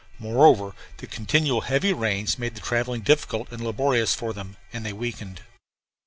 Moreover, 0.17 0.73
the 0.97 1.05
continual 1.05 1.61
heavy 1.61 1.93
rains 1.93 2.39
made 2.39 2.55
the 2.55 2.59
travelling 2.59 3.01
difficult 3.01 3.51
and 3.51 3.63
laborious 3.63 4.15
for 4.15 4.33
them, 4.33 4.57
and 4.73 4.83
they 4.83 4.93
weakened. 4.93 5.41